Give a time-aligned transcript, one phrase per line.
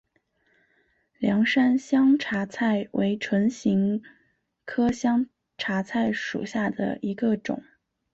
[1.19, 4.01] 凉山香茶菜为唇形
[4.65, 5.27] 科香
[5.59, 7.63] 茶菜属下的一个种。